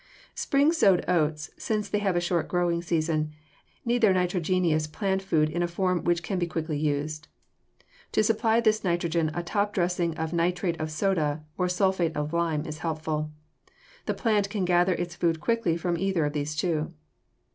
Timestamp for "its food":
14.95-15.39